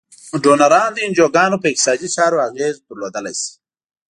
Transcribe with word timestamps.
ډونران 0.43 0.89
د 0.93 0.97
انجوګانو 1.07 1.61
په 1.61 1.67
اقتصادي 1.71 2.07
چارو 2.15 2.43
اغیز 2.47 2.75
لرلای 2.99 3.35
شي. 3.41 3.51